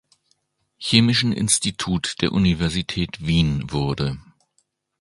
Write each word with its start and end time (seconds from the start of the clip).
Chemischen 0.79 1.31
Institut 1.31 2.21
der 2.23 2.31
Universität 2.31 3.23
Wien 3.23 3.71
wurde. 3.71 4.17